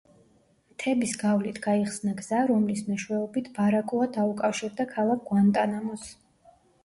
მთების 0.75 1.11
გავლით 1.23 1.59
გაიხსნა 1.65 2.13
გზა, 2.21 2.39
რომლის 2.53 2.81
მეშვეობით 2.89 3.51
ბარაკოა 3.59 4.07
დაუკავშირდა 4.15 4.87
ქალაქ 4.95 5.23
გუანტანამოს. 5.31 6.09